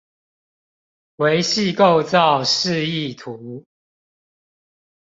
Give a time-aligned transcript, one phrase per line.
[1.17, 3.63] 微細構造示意圖